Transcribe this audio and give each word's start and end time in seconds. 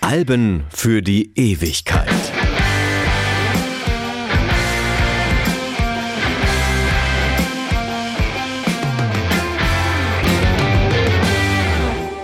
Alben 0.00 0.64
für 0.70 1.02
die 1.02 1.32
Ewigkeit. 1.34 2.08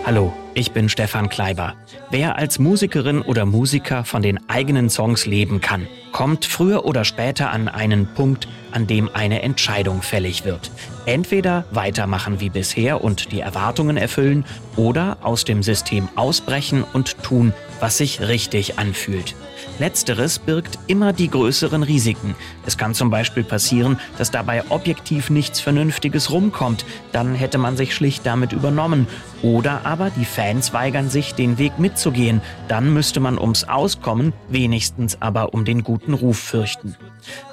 Hallo, 0.07 0.33
ich 0.55 0.71
bin 0.71 0.89
Stefan 0.89 1.29
Kleiber. 1.29 1.75
Wer 2.11 2.37
als 2.37 2.61
Musikerin 2.61 3.23
oder 3.23 3.45
Musiker 3.45 4.05
von 4.05 4.23
den 4.23 4.49
eigenen 4.49 4.89
Songs 4.89 5.27
leben 5.27 5.61
kann, 5.61 5.89
kommt 6.19 6.47
früher 6.47 6.85
oder 6.85 7.05
später 7.05 7.53
an 7.53 7.69
einen 7.69 8.13
Punkt, 8.13 8.49
an 8.73 8.89
dem 8.89 9.09
eine 9.15 9.43
Entscheidung 9.43 10.03
fällig 10.03 10.45
wird. 10.45 10.73
Entweder 11.07 11.65
weitermachen 11.71 12.41
wie 12.41 12.51
bisher 12.51 13.05
und 13.05 13.31
die 13.31 13.39
Erwartungen 13.39 13.97
erfüllen 13.97 14.45
oder 14.75 15.19
aus 15.23 15.45
dem 15.45 15.63
System 15.63 16.09
ausbrechen 16.17 16.83
und 16.93 17.23
tun, 17.23 17.55
was 17.79 17.99
sich 17.99 18.21
richtig 18.21 18.81
anfühlt. 18.81 19.37
Letzteres 19.79 20.39
birgt 20.39 20.79
immer 20.87 21.13
die 21.13 21.31
größeren 21.31 21.83
Risiken. 21.83 22.35
Es 22.67 22.77
kann 22.77 22.95
zum 22.95 23.11
Beispiel 23.11 23.45
passieren, 23.45 23.99
dass 24.19 24.31
dabei 24.31 24.65
objektiv 24.71 25.31
nichts 25.31 25.61
Vernünftiges 25.61 26.31
rumkommt. 26.31 26.85
Dann 27.13 27.35
hätte 27.35 27.59
man 27.59 27.77
sich 27.77 27.95
schlicht 27.95 28.27
damit 28.27 28.53
übernommen. 28.53 29.07
Oder 29.43 29.87
aber 29.87 30.11
die 30.11 30.25
Fans 30.25 30.73
weigern 30.73 31.09
sich, 31.11 31.35
den 31.35 31.59
Weg 31.59 31.79
mitzugehen. 31.79 32.41
Dann 32.67 32.93
müsste 32.93 33.21
man 33.21 33.39
ums 33.39 33.65
Auskommen, 33.65 34.33
wenigstens 34.49 35.23
aber 35.23 35.55
um 35.55 35.65
den 35.65 35.85
guten 35.85 36.15
Ruf 36.15 36.39
fürchten. 36.39 36.97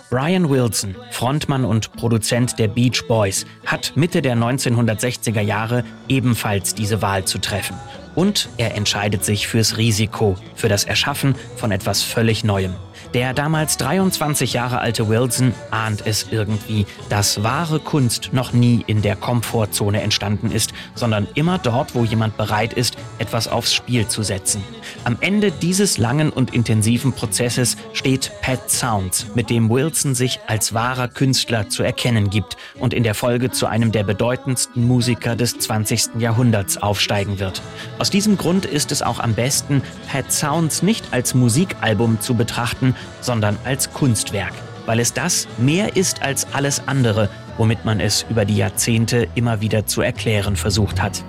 Brian 0.10 0.50
Wilson, 0.50 0.96
Frontmann 1.12 1.66
und 1.66 1.92
Produzent 1.94 2.58
der 2.60 2.68
Beach 2.68 3.06
Boys, 3.08 3.46
hat 3.66 3.94
Mitte 3.96 4.22
der 4.22 4.36
1960er 4.36 5.42
Jahre 5.42 5.84
ebenfalls 6.08 6.76
diese 6.76 7.02
Wahl 7.02 7.26
zu 7.26 7.40
treffen. 7.40 7.76
Und 8.16 8.50
er 8.58 8.76
entscheidet 8.76 9.24
sich 9.24 9.48
fürs 9.48 9.78
Risiko, 9.78 10.38
für 10.56 10.70
das 10.70 10.86
Erschaffen 10.86 11.36
von 11.58 11.72
etwas 11.72 12.02
völlig 12.02 12.44
Neuem. 12.44 12.74
Der 13.16 13.34
damals 13.34 13.78
23 13.78 14.52
Jahre 14.52 14.80
alte 14.80 15.08
Wilson 15.08 15.54
ahnt 15.72 16.06
es 16.06 16.28
irgendwie, 16.32 16.86
dass 17.08 17.44
wahre 17.44 17.80
Kunst 17.80 18.32
noch 18.34 18.52
nie 18.52 18.84
in 18.88 19.02
der 19.02 19.16
Komfortzone 19.16 20.02
entstanden 20.02 20.52
ist, 20.52 20.74
sondern 20.96 21.26
immer 21.34 21.58
dort, 21.58 21.96
wo 21.96 22.04
jemand 22.04 22.36
bereit 22.36 22.74
ist, 22.74 22.98
etwas 23.18 23.48
aufs 23.48 23.74
Spiel 23.74 24.10
zu 24.10 24.22
setzen. 24.22 24.62
Am 25.06 25.16
Ende 25.22 25.54
dieses 25.54 25.98
langen 25.98 26.30
und 26.30 26.54
intensiven 26.54 27.14
Prozesses 27.14 27.78
steht 27.94 28.34
Pat 28.42 28.70
Sounds, 28.70 29.28
mit 29.34 29.50
dem 29.50 29.70
Wilson 29.70 30.14
sich 30.14 30.42
als 30.48 30.74
wahrer 30.74 31.08
Künstler 31.08 31.70
zu 31.70 31.84
erkennen 31.84 32.30
gibt 32.30 32.58
und 32.80 32.94
in 32.94 33.04
der 33.04 33.16
Folge 33.16 33.50
zu 33.50 33.66
einem 33.66 33.94
der 33.94 34.04
bedeutendsten 34.04 34.86
Musiker 34.86 35.38
des 35.38 35.58
20. 35.58 36.20
Jahrhunderts 36.20 36.76
aufsteigen 36.76 37.40
wird. 37.40 37.62
Aus 37.98 38.10
diesem 38.10 38.38
Grund 38.38 38.66
ist 38.66 38.92
es 38.92 39.02
auch 39.02 39.22
am 39.22 39.36
besten, 39.36 39.82
Pat 40.12 40.34
Sounds 40.34 40.84
nicht 40.84 41.06
als 41.14 41.34
Musikalbum 41.34 42.20
zu 42.20 42.34
betrachten, 42.34 42.94
sondern 43.22 43.58
als 43.64 43.92
Kunstwerk, 43.92 44.54
weil 44.86 45.00
es 45.00 45.14
das 45.14 45.48
mehr 45.58 45.96
ist 45.96 46.22
als 46.22 46.48
alles 46.54 46.88
andere, 46.88 47.30
womit 47.58 47.86
man 47.86 48.00
es 48.00 48.26
über 48.30 48.46
die 48.46 48.58
Jahrzehnte 48.58 49.28
immer 49.36 49.62
wieder 49.62 49.86
zu 49.86 50.02
erklären 50.02 50.56
versucht 50.56 51.02
hat. 51.02 51.24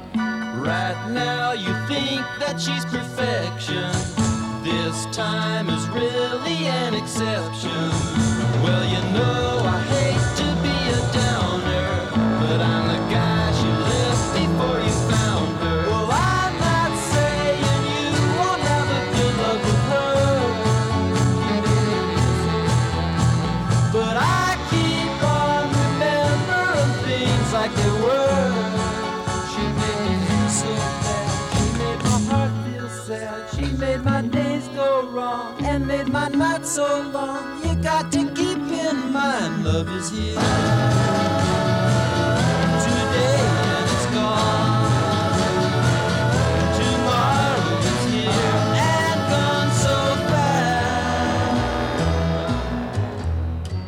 Right 0.62 0.96
now 1.12 1.52
you 1.52 1.72
think 1.88 2.22
that 2.40 2.60
she's 2.60 2.84
perfection. 2.86 3.90
This 4.64 5.06
time 5.12 5.68
is 5.68 5.88
really 5.90 6.66
an 6.68 6.94
exception. 6.94 8.15
Wrong 35.16 35.56
and 35.64 35.86
made 35.86 36.08
my 36.08 36.28
night 36.28 36.66
so 36.66 36.86
long. 37.10 37.64
You 37.64 37.74
got 37.76 38.12
to 38.12 38.18
keep 38.34 38.58
in 38.58 39.12
mind, 39.12 39.64
love 39.64 39.88
is 39.96 40.10
here. 40.10 41.45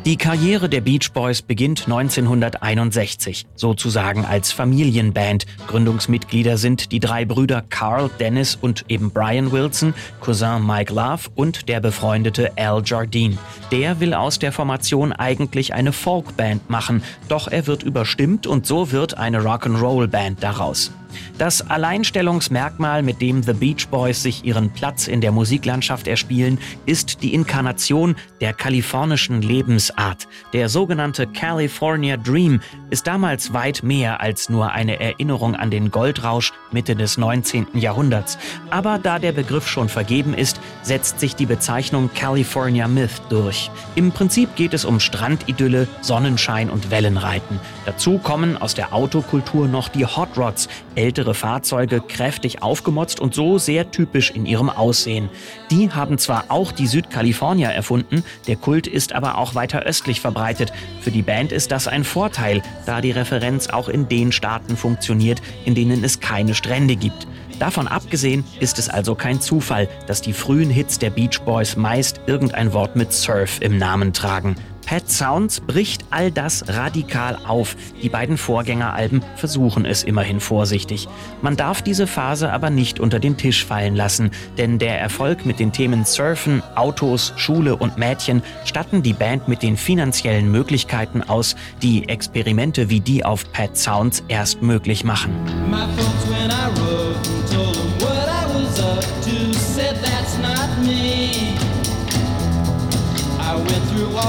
Die 0.09 0.17
Karriere 0.17 0.69
der 0.69 0.81
Beach 0.81 1.11
Boys 1.13 1.43
beginnt 1.43 1.83
1961, 1.85 3.45
sozusagen 3.53 4.25
als 4.25 4.51
Familienband. 4.51 5.45
Gründungsmitglieder 5.67 6.57
sind 6.57 6.91
die 6.91 6.99
drei 6.99 7.25
Brüder 7.25 7.63
Carl, 7.69 8.09
Dennis 8.19 8.57
und 8.59 8.85
eben 8.87 9.11
Brian 9.11 9.51
Wilson, 9.51 9.93
Cousin 10.19 10.65
Mike 10.65 10.91
Love 10.91 11.29
und 11.35 11.69
der 11.69 11.79
befreundete 11.79 12.57
Al 12.57 12.81
Jardine. 12.83 13.37
Der 13.71 13.99
will 13.99 14.15
aus 14.15 14.39
der 14.39 14.51
Formation 14.51 15.13
eigentlich 15.13 15.75
eine 15.75 15.93
Folkband 15.93 16.71
machen, 16.71 17.03
doch 17.27 17.47
er 17.47 17.67
wird 17.67 17.83
überstimmt 17.83 18.47
und 18.47 18.65
so 18.65 18.91
wird 18.91 19.15
eine 19.15 19.41
Rock'n'Roll-Band 19.41 20.41
daraus. 20.41 20.91
Das 21.37 21.69
Alleinstellungsmerkmal, 21.69 23.01
mit 23.03 23.21
dem 23.21 23.43
The 23.43 23.53
Beach 23.53 23.87
Boys 23.89 24.21
sich 24.21 24.43
ihren 24.43 24.71
Platz 24.71 25.07
in 25.07 25.21
der 25.21 25.31
Musiklandschaft 25.31 26.07
erspielen, 26.07 26.59
ist 26.85 27.23
die 27.23 27.33
Inkarnation 27.33 28.15
der 28.41 28.53
kalifornischen 28.53 29.41
Lebensart. 29.41 30.27
Der 30.53 30.69
sogenannte 30.69 31.27
California 31.27 32.17
Dream 32.17 32.61
ist 32.89 33.07
damals 33.07 33.53
weit 33.53 33.83
mehr 33.83 34.21
als 34.21 34.49
nur 34.49 34.71
eine 34.71 34.99
Erinnerung 34.99 35.55
an 35.55 35.71
den 35.71 35.91
Goldrausch 35.91 36.53
Mitte 36.71 36.95
des 36.95 37.17
19. 37.17 37.67
Jahrhunderts. 37.73 38.37
Aber 38.69 38.99
da 38.99 39.19
der 39.19 39.31
Begriff 39.31 39.67
schon 39.67 39.89
vergeben 39.89 40.33
ist, 40.33 40.59
setzt 40.81 41.19
sich 41.19 41.35
die 41.35 41.45
Bezeichnung 41.45 42.09
California 42.13 42.87
Myth 42.87 43.21
durch. 43.29 43.71
Im 43.95 44.11
Prinzip 44.11 44.55
geht 44.55 44.73
es 44.73 44.85
um 44.85 44.99
Strandidylle, 44.99 45.87
Sonnenschein 46.01 46.69
und 46.69 46.91
Wellenreiten. 46.91 47.59
Dazu 47.85 48.17
kommen 48.17 48.57
aus 48.57 48.75
der 48.75 48.93
Autokultur 48.93 49.67
noch 49.67 49.87
die 49.87 50.05
Hot 50.05 50.37
Rods, 50.37 50.67
ältere 50.99 51.33
Fahrzeuge 51.33 52.01
kräftig 52.01 52.61
aufgemotzt 52.61 53.21
und 53.21 53.33
so 53.33 53.57
sehr 53.57 53.89
typisch 53.89 54.31
in 54.31 54.45
ihrem 54.45 54.69
Aussehen. 54.69 55.29
Die 55.71 55.91
haben 55.91 56.17
zwar 56.17 56.45
auch 56.49 56.73
die 56.73 56.87
Südkalifornier 56.87 57.69
erfunden, 57.69 58.25
der 58.47 58.57
Kult 58.57 58.85
ist 58.85 59.13
aber 59.13 59.37
auch 59.37 59.55
weiter 59.55 59.83
östlich 59.83 60.19
verbreitet. 60.19 60.73
Für 60.99 61.11
die 61.11 61.21
Band 61.21 61.53
ist 61.53 61.71
das 61.71 61.87
ein 61.87 62.03
Vorteil, 62.03 62.61
da 62.85 62.99
die 62.99 63.11
Referenz 63.11 63.67
auch 63.69 63.87
in 63.87 64.09
den 64.09 64.33
Staaten 64.33 64.75
funktioniert, 64.75 65.41
in 65.63 65.73
denen 65.73 66.03
es 66.03 66.19
keine 66.19 66.53
Strände 66.53 66.97
gibt. 66.97 67.27
Davon 67.59 67.87
abgesehen 67.87 68.43
ist 68.59 68.77
es 68.77 68.89
also 68.89 69.15
kein 69.15 69.39
Zufall, 69.39 69.87
dass 70.05 70.21
die 70.21 70.33
frühen 70.33 70.69
Hits 70.69 70.99
der 70.99 71.11
Beach 71.11 71.41
Boys 71.45 71.77
meist 71.77 72.19
irgendein 72.27 72.73
Wort 72.73 72.97
mit 72.97 73.13
Surf 73.13 73.59
im 73.61 73.77
Namen 73.77 74.11
tragen. 74.11 74.55
Pet 74.89 75.07
Sounds 75.07 75.59
bricht 75.59 76.03
all 76.09 76.31
das 76.31 76.67
radikal 76.67 77.37
auf. 77.45 77.75
Die 78.01 78.09
beiden 78.09 78.39
Vorgängeralben 78.39 79.23
versuchen 79.35 79.85
es 79.85 80.01
immerhin 80.01 80.39
vorsichtig. 80.39 81.07
Man 81.43 81.55
darf 81.55 81.83
diese 81.83 82.07
Phase 82.07 82.51
aber 82.51 82.71
nicht 82.71 82.99
unter 82.99 83.19
den 83.19 83.37
Tisch 83.37 83.63
fallen 83.63 83.95
lassen, 83.95 84.31
denn 84.57 84.79
der 84.79 84.99
Erfolg 84.99 85.45
mit 85.45 85.59
den 85.59 85.71
Themen 85.71 86.05
Surfen, 86.05 86.63
Autos, 86.73 87.33
Schule 87.35 87.75
und 87.75 87.99
Mädchen 87.99 88.41
statten 88.65 89.03
die 89.03 89.13
Band 89.13 89.47
mit 89.47 89.61
den 89.61 89.77
finanziellen 89.77 90.49
Möglichkeiten 90.51 91.21
aus, 91.21 91.55
die 91.83 92.09
Experimente 92.09 92.89
wie 92.89 92.99
die 92.99 93.23
auf 93.23 93.51
Pet 93.51 93.77
Sounds 93.77 94.23
erst 94.27 94.63
möglich 94.63 95.03
machen. 95.03 95.31
My 95.69 95.85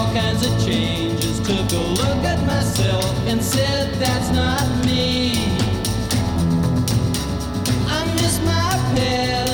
all 0.00 0.14
kinds 0.14 0.47
of 0.47 0.52
changes, 0.64 1.41
took 1.41 1.73
a 1.73 1.85
look 2.00 2.25
at 2.25 2.41
myself 2.47 3.05
and 3.26 3.43
said 3.43 3.93
that's 3.94 4.31
not 4.31 4.67
me. 4.87 5.35
I 7.87 8.00
miss 8.17 8.38
my 8.41 8.70
pet 8.94 9.50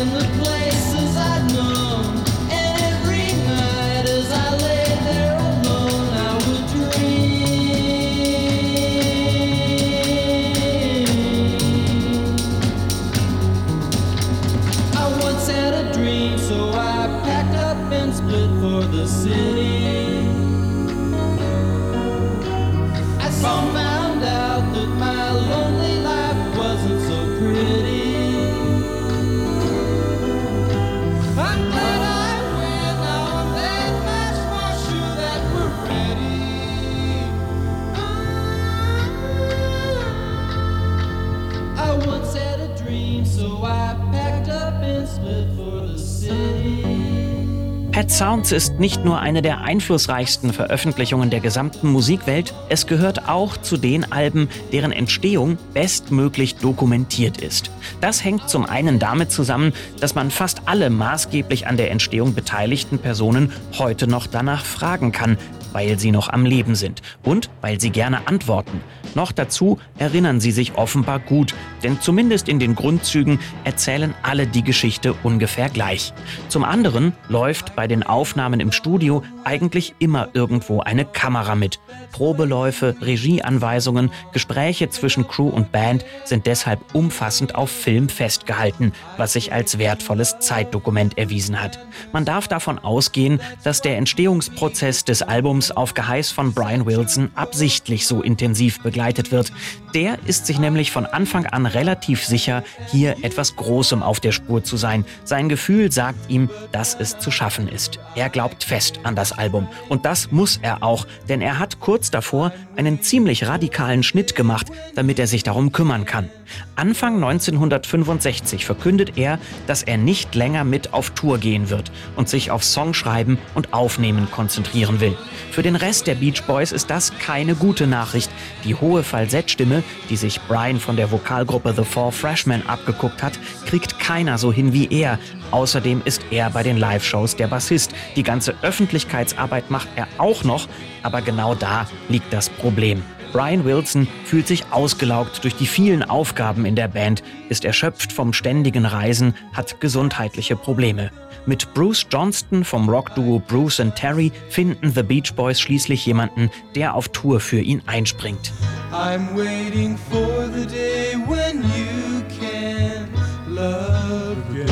Sounds 48.46 48.64
ist 48.64 48.78
nicht 48.78 49.04
nur 49.04 49.18
eine 49.18 49.42
der 49.42 49.62
einflussreichsten 49.62 50.52
Veröffentlichungen 50.52 51.30
der 51.30 51.40
gesamten 51.40 51.90
Musikwelt, 51.90 52.54
es 52.68 52.86
gehört 52.86 53.28
auch 53.28 53.56
zu 53.56 53.76
den 53.76 54.12
Alben, 54.12 54.48
deren 54.70 54.92
Entstehung 54.92 55.58
bestmöglich 55.74 56.54
dokumentiert 56.54 57.40
ist. 57.40 57.72
Das 58.00 58.22
hängt 58.22 58.48
zum 58.48 58.64
einen 58.64 59.00
damit 59.00 59.32
zusammen, 59.32 59.72
dass 59.98 60.14
man 60.14 60.30
fast 60.30 60.62
alle 60.66 60.90
maßgeblich 60.90 61.66
an 61.66 61.76
der 61.76 61.90
Entstehung 61.90 62.34
beteiligten 62.34 63.00
Personen 63.00 63.50
heute 63.78 64.06
noch 64.06 64.28
danach 64.28 64.64
fragen 64.64 65.10
kann, 65.10 65.38
weil 65.72 65.98
sie 65.98 66.12
noch 66.12 66.28
am 66.28 66.46
Leben 66.46 66.76
sind 66.76 67.02
und 67.24 67.50
weil 67.62 67.80
sie 67.80 67.90
gerne 67.90 68.28
antworten. 68.28 68.80
Noch 69.16 69.32
dazu 69.32 69.78
erinnern 69.96 70.40
sie 70.40 70.50
sich 70.52 70.74
offenbar 70.74 71.20
gut, 71.20 71.54
denn 71.82 71.98
zumindest 72.02 72.50
in 72.50 72.58
den 72.58 72.74
Grundzügen 72.74 73.38
erzählen 73.64 74.14
alle 74.22 74.46
die 74.46 74.62
Geschichte 74.62 75.14
ungefähr 75.22 75.70
gleich. 75.70 76.12
Zum 76.50 76.64
anderen 76.64 77.14
läuft 77.28 77.74
bei 77.74 77.86
den 77.86 78.02
Aufnahmen 78.02 78.60
im 78.60 78.72
Studio 78.72 79.22
eigentlich 79.42 79.94
immer 80.00 80.28
irgendwo 80.34 80.80
eine 80.80 81.06
Kamera 81.06 81.54
mit. 81.54 81.80
Probeläufe, 82.12 82.94
Regieanweisungen, 83.00 84.10
Gespräche 84.34 84.90
zwischen 84.90 85.26
Crew 85.26 85.48
und 85.48 85.72
Band 85.72 86.04
sind 86.24 86.44
deshalb 86.44 86.80
umfassend 86.94 87.54
auf 87.54 87.70
Film 87.70 88.10
festgehalten, 88.10 88.92
was 89.16 89.32
sich 89.32 89.50
als 89.50 89.78
wertvolles 89.78 90.40
Zeitdokument 90.40 91.16
erwiesen 91.16 91.62
hat. 91.62 91.78
Man 92.12 92.26
darf 92.26 92.48
davon 92.48 92.78
ausgehen, 92.78 93.40
dass 93.64 93.80
der 93.80 93.96
Entstehungsprozess 93.96 95.04
des 95.04 95.22
Albums 95.22 95.70
auf 95.70 95.94
Geheiß 95.94 96.32
von 96.32 96.52
Brian 96.52 96.84
Wilson 96.84 97.30
absichtlich 97.34 98.06
so 98.06 98.20
intensiv 98.20 98.82
begleitet 98.82 99.05
begleitet 99.06 99.30
wird. 99.30 99.52
Der 99.96 100.18
ist 100.26 100.44
sich 100.44 100.58
nämlich 100.58 100.92
von 100.92 101.06
Anfang 101.06 101.46
an 101.46 101.64
relativ 101.64 102.22
sicher, 102.22 102.62
hier 102.92 103.16
etwas 103.22 103.56
Großem 103.56 104.02
auf 104.02 104.20
der 104.20 104.30
Spur 104.30 104.62
zu 104.62 104.76
sein. 104.76 105.06
Sein 105.24 105.48
Gefühl 105.48 105.90
sagt 105.90 106.30
ihm, 106.30 106.50
dass 106.70 106.94
es 106.94 107.18
zu 107.18 107.30
schaffen 107.30 107.66
ist. 107.66 107.98
Er 108.14 108.28
glaubt 108.28 108.62
fest 108.62 109.00
an 109.04 109.16
das 109.16 109.32
Album. 109.32 109.68
Und 109.88 110.04
das 110.04 110.30
muss 110.30 110.58
er 110.60 110.82
auch, 110.82 111.06
denn 111.30 111.40
er 111.40 111.58
hat 111.58 111.80
kurz 111.80 112.10
davor 112.10 112.52
einen 112.76 113.00
ziemlich 113.00 113.46
radikalen 113.48 114.02
Schnitt 114.02 114.34
gemacht, 114.34 114.66
damit 114.94 115.18
er 115.18 115.26
sich 115.26 115.44
darum 115.44 115.72
kümmern 115.72 116.04
kann. 116.04 116.28
Anfang 116.76 117.14
1965 117.14 118.66
verkündet 118.66 119.16
er, 119.16 119.38
dass 119.66 119.82
er 119.82 119.96
nicht 119.96 120.34
länger 120.34 120.64
mit 120.64 120.92
auf 120.92 121.10
Tour 121.10 121.38
gehen 121.38 121.70
wird 121.70 121.90
und 122.16 122.28
sich 122.28 122.50
auf 122.50 122.64
Songschreiben 122.64 123.38
und 123.54 123.72
Aufnehmen 123.72 124.30
konzentrieren 124.30 125.00
will. 125.00 125.16
Für 125.50 125.62
den 125.62 125.74
Rest 125.74 126.06
der 126.06 126.16
Beach 126.16 126.42
Boys 126.42 126.72
ist 126.72 126.90
das 126.90 127.16
keine 127.18 127.54
gute 127.54 127.86
Nachricht. 127.86 128.30
Die 128.64 128.74
hohe 128.74 129.02
Falsettstimme, 129.02 129.82
die 130.10 130.16
sich 130.16 130.40
Brian 130.42 130.80
von 130.80 130.96
der 130.96 131.10
Vokalgruppe 131.10 131.74
The 131.76 131.84
Four 131.84 132.12
Freshmen 132.12 132.66
abgeguckt 132.66 133.22
hat, 133.22 133.38
kriegt 133.66 133.98
keiner 133.98 134.38
so 134.38 134.52
hin 134.52 134.72
wie 134.72 134.88
er. 134.90 135.18
Außerdem 135.50 136.02
ist 136.04 136.22
er 136.30 136.50
bei 136.50 136.62
den 136.62 136.76
Live-Shows 136.76 137.36
der 137.36 137.46
Bassist. 137.46 137.92
Die 138.16 138.22
ganze 138.22 138.54
Öffentlichkeitsarbeit 138.62 139.70
macht 139.70 139.88
er 139.96 140.08
auch 140.18 140.44
noch, 140.44 140.68
aber 141.02 141.22
genau 141.22 141.54
da 141.54 141.86
liegt 142.08 142.32
das 142.32 142.48
Problem. 142.48 143.02
Brian 143.32 143.64
Wilson 143.64 144.08
fühlt 144.24 144.46
sich 144.46 144.64
ausgelaugt 144.70 145.44
durch 145.44 145.54
die 145.54 145.66
vielen 145.66 146.02
Aufgaben 146.02 146.64
in 146.64 146.76
der 146.76 146.88
Band, 146.88 147.22
ist 147.48 147.64
erschöpft 147.64 148.12
vom 148.12 148.32
ständigen 148.32 148.86
Reisen, 148.86 149.34
hat 149.52 149.80
gesundheitliche 149.80 150.56
Probleme. 150.56 151.10
Mit 151.44 151.74
Bruce 151.74 152.06
Johnston 152.10 152.64
vom 152.64 152.88
Rockduo 152.88 153.38
Bruce 153.38 153.80
and 153.80 153.94
Terry 153.94 154.32
finden 154.48 154.90
The 154.90 155.02
Beach 155.02 155.34
Boys 155.34 155.60
schließlich 155.60 156.06
jemanden, 156.06 156.50
der 156.74 156.94
auf 156.94 157.08
Tour 157.10 157.40
für 157.40 157.60
ihn 157.60 157.82
einspringt. 157.86 158.52
I'm 158.92 159.34
waiting 159.34 159.96
for 159.96 160.46
the 160.46 160.64
day 160.64 161.14
when 161.14 161.62
you 161.62 162.22
can 162.28 163.08
love 163.46 164.38
again. 164.50 164.68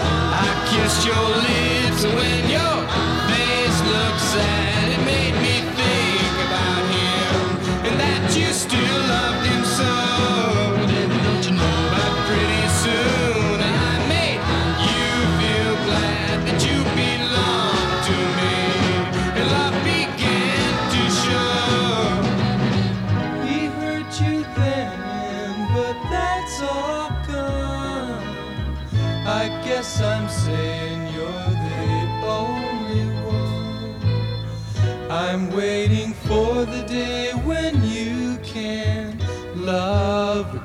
I 0.00 0.48
kissed 0.70 1.06
your 1.06 1.28
lips 1.46 2.41
guess 29.64 30.00
I'm 30.00 30.28
saying 30.28 31.14
you're 31.14 31.50
the 31.68 32.26
only 32.26 33.04
one. 33.24 35.10
I'm 35.10 35.50
waiting 35.50 36.12
for 36.12 36.64
the 36.64 36.82
day 36.86 37.32
when 37.44 37.82
you 37.84 38.38
can 38.42 39.18
love 39.54 40.61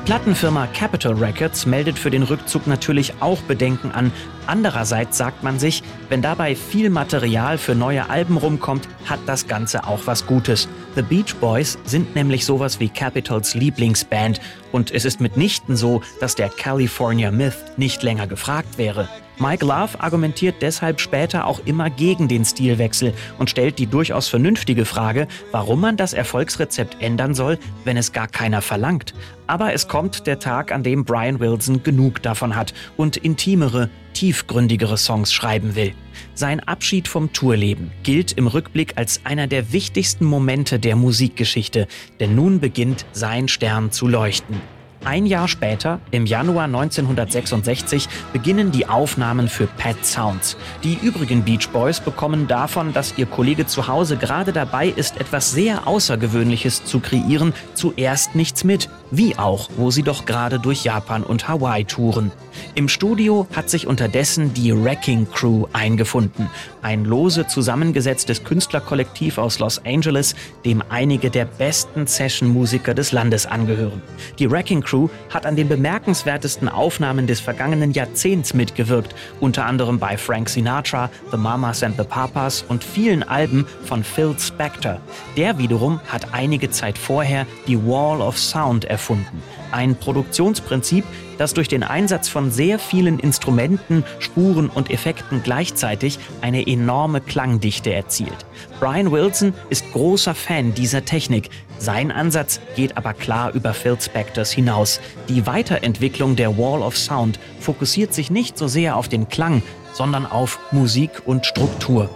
Die 0.00 0.06
Plattenfirma 0.06 0.66
Capitol 0.68 1.22
Records 1.22 1.66
meldet 1.66 1.98
für 1.98 2.10
den 2.10 2.22
Rückzug 2.22 2.66
natürlich 2.66 3.12
auch 3.20 3.38
Bedenken 3.42 3.92
an. 3.92 4.10
Andererseits 4.46 5.18
sagt 5.18 5.42
man 5.42 5.58
sich, 5.58 5.82
wenn 6.08 6.22
dabei 6.22 6.56
viel 6.56 6.88
Material 6.88 7.58
für 7.58 7.74
neue 7.74 8.08
Alben 8.08 8.38
rumkommt, 8.38 8.88
hat 9.04 9.20
das 9.26 9.46
Ganze 9.46 9.86
auch 9.86 10.00
was 10.06 10.26
Gutes. 10.26 10.70
The 10.94 11.02
Beach 11.02 11.36
Boys 11.36 11.78
sind 11.84 12.14
nämlich 12.14 12.46
sowas 12.46 12.80
wie 12.80 12.88
Capitols 12.88 13.54
Lieblingsband 13.54 14.40
und 14.72 14.90
es 14.90 15.04
ist 15.04 15.20
mitnichten 15.20 15.76
so, 15.76 16.00
dass 16.18 16.34
der 16.34 16.48
California 16.48 17.30
Myth 17.30 17.76
nicht 17.76 18.02
länger 18.02 18.26
gefragt 18.26 18.78
wäre. 18.78 19.06
Mike 19.40 19.64
Love 19.64 19.98
argumentiert 19.98 20.56
deshalb 20.60 21.00
später 21.00 21.46
auch 21.46 21.60
immer 21.64 21.88
gegen 21.88 22.28
den 22.28 22.44
Stilwechsel 22.44 23.14
und 23.38 23.48
stellt 23.48 23.78
die 23.78 23.86
durchaus 23.86 24.28
vernünftige 24.28 24.84
Frage, 24.84 25.28
warum 25.50 25.80
man 25.80 25.96
das 25.96 26.12
Erfolgsrezept 26.12 26.98
ändern 27.00 27.32
soll, 27.32 27.58
wenn 27.84 27.96
es 27.96 28.12
gar 28.12 28.28
keiner 28.28 28.60
verlangt. 28.60 29.14
Aber 29.46 29.72
es 29.72 29.88
kommt 29.88 30.26
der 30.26 30.40
Tag, 30.40 30.72
an 30.72 30.82
dem 30.82 31.06
Brian 31.06 31.40
Wilson 31.40 31.82
genug 31.82 32.20
davon 32.20 32.54
hat 32.54 32.74
und 32.98 33.16
intimere, 33.16 33.88
tiefgründigere 34.12 34.98
Songs 34.98 35.32
schreiben 35.32 35.74
will. 35.74 35.94
Sein 36.34 36.60
Abschied 36.60 37.08
vom 37.08 37.32
Tourleben 37.32 37.92
gilt 38.02 38.32
im 38.32 38.46
Rückblick 38.46 38.98
als 38.98 39.22
einer 39.24 39.46
der 39.46 39.72
wichtigsten 39.72 40.26
Momente 40.26 40.78
der 40.78 40.96
Musikgeschichte, 40.96 41.88
denn 42.20 42.34
nun 42.34 42.60
beginnt 42.60 43.06
sein 43.12 43.48
Stern 43.48 43.90
zu 43.90 44.06
leuchten. 44.06 44.60
Ein 45.02 45.24
Jahr 45.24 45.48
später, 45.48 45.98
im 46.10 46.26
Januar 46.26 46.64
1966, 46.64 48.06
beginnen 48.34 48.70
die 48.70 48.86
Aufnahmen 48.86 49.48
für 49.48 49.66
Pet 49.66 50.04
Sounds. 50.04 50.58
Die 50.84 50.98
übrigen 51.00 51.42
Beach 51.42 51.70
Boys 51.70 52.00
bekommen 52.00 52.46
davon, 52.46 52.92
dass 52.92 53.16
ihr 53.16 53.24
Kollege 53.24 53.66
zu 53.66 53.88
Hause 53.88 54.18
gerade 54.18 54.52
dabei 54.52 54.88
ist, 54.88 55.18
etwas 55.18 55.52
sehr 55.52 55.86
Außergewöhnliches 55.86 56.84
zu 56.84 57.00
kreieren, 57.00 57.54
zuerst 57.72 58.34
nichts 58.34 58.62
mit. 58.62 58.90
Wie 59.10 59.38
auch, 59.38 59.70
wo 59.76 59.90
sie 59.90 60.02
doch 60.02 60.26
gerade 60.26 60.60
durch 60.60 60.84
Japan 60.84 61.22
und 61.22 61.48
Hawaii 61.48 61.84
touren. 61.84 62.30
Im 62.74 62.88
Studio 62.88 63.46
hat 63.54 63.70
sich 63.70 63.86
unterdessen 63.86 64.54
die 64.54 64.72
Wrecking 64.72 65.28
Crew 65.30 65.66
eingefunden. 65.72 66.48
Ein 66.82 67.04
lose 67.04 67.46
zusammengesetztes 67.46 68.44
Künstlerkollektiv 68.44 69.38
aus 69.38 69.58
Los 69.58 69.84
Angeles, 69.84 70.34
dem 70.64 70.82
einige 70.88 71.30
der 71.30 71.44
besten 71.44 72.06
Session-Musiker 72.06 72.94
des 72.94 73.12
Landes 73.12 73.46
angehören. 73.46 74.02
Die 74.38 74.50
Wrecking 74.50 74.82
Crew 74.82 75.08
hat 75.28 75.46
an 75.46 75.56
den 75.56 75.68
bemerkenswertesten 75.68 76.68
Aufnahmen 76.68 77.26
des 77.26 77.40
vergangenen 77.40 77.92
Jahrzehnts 77.92 78.54
mitgewirkt, 78.54 79.14
unter 79.40 79.66
anderem 79.66 79.98
bei 79.98 80.16
Frank 80.16 80.48
Sinatra, 80.48 81.10
The 81.30 81.36
Mamas 81.36 81.82
and 81.82 81.96
the 81.96 82.04
Papas 82.04 82.64
und 82.68 82.84
vielen 82.84 83.22
Alben 83.22 83.66
von 83.84 84.04
Phil 84.04 84.34
Spector. 84.38 85.00
Der 85.36 85.58
wiederum 85.58 86.00
hat 86.08 86.32
einige 86.32 86.70
Zeit 86.70 86.98
vorher 86.98 87.46
die 87.66 87.78
Wall 87.78 88.20
of 88.20 88.38
Sound 88.38 88.84
erfunden, 88.84 89.42
ein 89.72 89.94
Produktionsprinzip, 89.96 91.04
das 91.40 91.54
durch 91.54 91.68
den 91.68 91.82
Einsatz 91.82 92.28
von 92.28 92.50
sehr 92.50 92.78
vielen 92.78 93.18
Instrumenten, 93.18 94.04
Spuren 94.18 94.68
und 94.68 94.90
Effekten 94.90 95.42
gleichzeitig 95.42 96.18
eine 96.42 96.66
enorme 96.66 97.22
Klangdichte 97.22 97.94
erzielt. 97.94 98.44
Brian 98.78 99.10
Wilson 99.10 99.54
ist 99.70 99.90
großer 99.92 100.34
Fan 100.34 100.74
dieser 100.74 101.06
Technik. 101.06 101.48
Sein 101.78 102.12
Ansatz 102.12 102.60
geht 102.76 102.98
aber 102.98 103.14
klar 103.14 103.54
über 103.54 103.72
Phil 103.72 103.98
Spectors 103.98 104.52
hinaus. 104.52 105.00
Die 105.30 105.46
Weiterentwicklung 105.46 106.36
der 106.36 106.58
Wall 106.58 106.82
of 106.82 106.98
Sound 106.98 107.40
fokussiert 107.58 108.12
sich 108.12 108.30
nicht 108.30 108.58
so 108.58 108.68
sehr 108.68 108.96
auf 108.96 109.08
den 109.08 109.28
Klang, 109.30 109.62
sondern 109.94 110.26
auf 110.26 110.58
Musik 110.72 111.22
und 111.24 111.46
Struktur. 111.46 112.10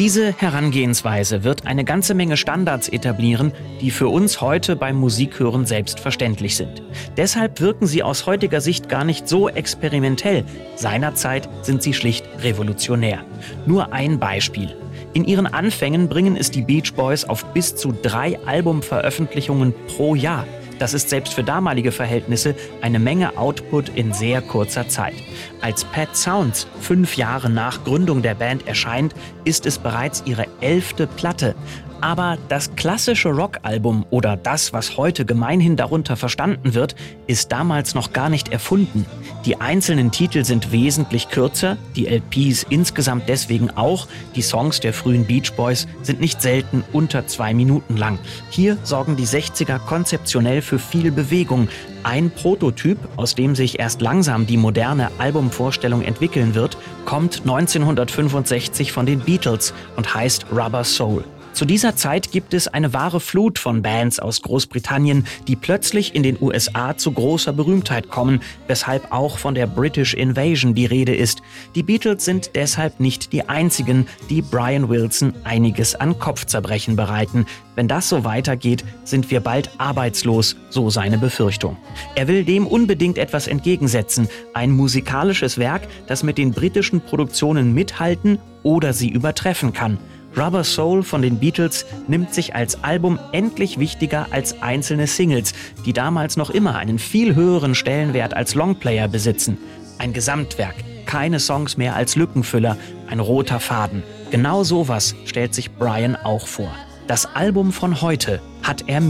Diese 0.00 0.32
Herangehensweise 0.32 1.44
wird 1.44 1.66
eine 1.66 1.84
ganze 1.84 2.14
Menge 2.14 2.38
Standards 2.38 2.88
etablieren, 2.88 3.52
die 3.82 3.90
für 3.90 4.08
uns 4.08 4.40
heute 4.40 4.74
beim 4.74 4.96
Musikhören 4.96 5.66
selbstverständlich 5.66 6.56
sind. 6.56 6.82
Deshalb 7.18 7.60
wirken 7.60 7.86
sie 7.86 8.02
aus 8.02 8.24
heutiger 8.24 8.62
Sicht 8.62 8.88
gar 8.88 9.04
nicht 9.04 9.28
so 9.28 9.50
experimentell. 9.50 10.46
Seinerzeit 10.74 11.50
sind 11.60 11.82
sie 11.82 11.92
schlicht 11.92 12.24
revolutionär. 12.42 13.26
Nur 13.66 13.92
ein 13.92 14.18
Beispiel. 14.18 14.74
In 15.12 15.26
ihren 15.26 15.46
Anfängen 15.46 16.08
bringen 16.08 16.34
es 16.34 16.50
die 16.50 16.62
Beach 16.62 16.94
Boys 16.94 17.26
auf 17.26 17.44
bis 17.52 17.76
zu 17.76 17.92
drei 17.92 18.38
Albumveröffentlichungen 18.46 19.74
pro 19.86 20.14
Jahr. 20.14 20.46
Das 20.80 20.94
ist 20.94 21.10
selbst 21.10 21.34
für 21.34 21.44
damalige 21.44 21.92
Verhältnisse 21.92 22.54
eine 22.80 22.98
Menge 22.98 23.36
Output 23.36 23.90
in 23.90 24.14
sehr 24.14 24.40
kurzer 24.40 24.88
Zeit. 24.88 25.12
Als 25.60 25.84
Pat 25.84 26.16
Sounds 26.16 26.66
fünf 26.80 27.18
Jahre 27.18 27.50
nach 27.50 27.84
Gründung 27.84 28.22
der 28.22 28.34
Band 28.34 28.66
erscheint, 28.66 29.14
ist 29.44 29.66
es 29.66 29.78
bereits 29.78 30.22
ihre 30.24 30.46
elfte 30.62 31.06
Platte. 31.06 31.54
Aber 32.00 32.38
das 32.48 32.74
klassische 32.76 33.28
Rockalbum 33.28 34.06
oder 34.10 34.36
das, 34.36 34.72
was 34.72 34.96
heute 34.96 35.24
gemeinhin 35.26 35.76
darunter 35.76 36.16
verstanden 36.16 36.74
wird, 36.74 36.94
ist 37.26 37.52
damals 37.52 37.94
noch 37.94 38.12
gar 38.12 38.30
nicht 38.30 38.48
erfunden. 38.48 39.04
Die 39.44 39.60
einzelnen 39.60 40.10
Titel 40.10 40.44
sind 40.44 40.72
wesentlich 40.72 41.28
kürzer, 41.28 41.76
die 41.96 42.06
LPs 42.06 42.64
insgesamt 42.70 43.28
deswegen 43.28 43.70
auch. 43.70 44.08
Die 44.34 44.42
Songs 44.42 44.80
der 44.80 44.94
frühen 44.94 45.26
Beach 45.26 45.52
Boys 45.56 45.86
sind 46.02 46.20
nicht 46.20 46.40
selten 46.40 46.84
unter 46.92 47.26
zwei 47.26 47.52
Minuten 47.52 47.96
lang. 47.96 48.18
Hier 48.48 48.78
sorgen 48.82 49.16
die 49.16 49.26
60er 49.26 49.78
konzeptionell 49.78 50.62
für 50.62 50.78
viel 50.78 51.12
Bewegung. 51.12 51.68
Ein 52.02 52.30
Prototyp, 52.30 52.98
aus 53.16 53.34
dem 53.34 53.54
sich 53.54 53.78
erst 53.78 54.00
langsam 54.00 54.46
die 54.46 54.56
moderne 54.56 55.10
Albumvorstellung 55.18 56.02
entwickeln 56.02 56.54
wird, 56.54 56.78
kommt 57.04 57.40
1965 57.40 58.92
von 58.92 59.04
den 59.04 59.20
Beatles 59.20 59.74
und 59.96 60.14
heißt 60.14 60.46
Rubber 60.50 60.84
Soul. 60.84 61.24
Zu 61.52 61.64
dieser 61.64 61.96
Zeit 61.96 62.30
gibt 62.30 62.54
es 62.54 62.68
eine 62.68 62.92
wahre 62.92 63.20
Flut 63.20 63.58
von 63.58 63.82
Bands 63.82 64.20
aus 64.20 64.40
Großbritannien, 64.40 65.26
die 65.48 65.56
plötzlich 65.56 66.14
in 66.14 66.22
den 66.22 66.38
USA 66.40 66.96
zu 66.96 67.12
großer 67.12 67.52
Berühmtheit 67.52 68.08
kommen, 68.08 68.40
weshalb 68.68 69.12
auch 69.12 69.36
von 69.36 69.54
der 69.54 69.66
British 69.66 70.14
Invasion 70.14 70.74
die 70.74 70.86
Rede 70.86 71.14
ist. 71.14 71.42
Die 71.74 71.82
Beatles 71.82 72.24
sind 72.24 72.52
deshalb 72.54 73.00
nicht 73.00 73.32
die 73.32 73.48
einzigen, 73.48 74.06
die 74.30 74.42
Brian 74.42 74.88
Wilson 74.88 75.34
einiges 75.44 75.94
an 75.96 76.18
Kopfzerbrechen 76.18 76.96
bereiten. 76.96 77.46
Wenn 77.74 77.88
das 77.88 78.08
so 78.08 78.24
weitergeht, 78.24 78.84
sind 79.04 79.30
wir 79.30 79.40
bald 79.40 79.70
arbeitslos, 79.78 80.56
so 80.70 80.88
seine 80.88 81.18
Befürchtung. 81.18 81.76
Er 82.14 82.28
will 82.28 82.44
dem 82.44 82.66
unbedingt 82.66 83.18
etwas 83.18 83.48
entgegensetzen, 83.48 84.28
ein 84.54 84.70
musikalisches 84.70 85.58
Werk, 85.58 85.88
das 86.06 86.22
mit 86.22 86.38
den 86.38 86.52
britischen 86.52 87.00
Produktionen 87.00 87.74
mithalten 87.74 88.38
oder 88.62 88.92
sie 88.92 89.08
übertreffen 89.08 89.72
kann. 89.72 89.98
Rubber 90.36 90.64
Soul 90.64 91.02
von 91.02 91.22
den 91.22 91.38
Beatles 91.38 91.86
nimmt 92.06 92.34
sich 92.34 92.54
als 92.54 92.84
Album 92.84 93.18
endlich 93.32 93.78
wichtiger 93.78 94.28
als 94.30 94.62
einzelne 94.62 95.06
Singles, 95.06 95.54
die 95.84 95.92
damals 95.92 96.36
noch 96.36 96.50
immer 96.50 96.76
einen 96.76 96.98
viel 96.98 97.34
höheren 97.34 97.74
Stellenwert 97.74 98.34
als 98.34 98.54
Longplayer 98.54 99.08
besitzen. 99.08 99.58
Ein 99.98 100.12
Gesamtwerk, 100.12 100.76
keine 101.06 101.40
Songs 101.40 101.76
mehr 101.76 101.96
als 101.96 102.16
Lückenfüller, 102.16 102.76
ein 103.08 103.20
roter 103.20 103.60
Faden. 103.60 104.02
Genau 104.30 104.62
sowas 104.62 105.14
stellt 105.24 105.54
sich 105.54 105.72
Brian 105.72 106.16
auch 106.16 106.46
vor. 106.46 106.70
Das 107.08 107.34
Album 107.34 107.72
von 107.72 108.00
heute 108.00 108.40
hat 108.62 108.84
er 108.86 109.00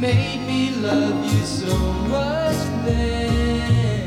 mit 0.00 0.38
erfunden. 0.84 1.68
Oh, 2.10 3.97